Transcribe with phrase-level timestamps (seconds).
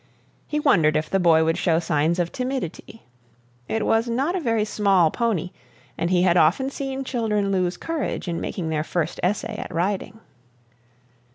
[0.47, 3.03] He wondered if the boy would show signs of timidity.
[3.67, 5.51] It was not a very small pony,
[5.95, 10.19] and he had often seen children lose courage in making their first essay at riding.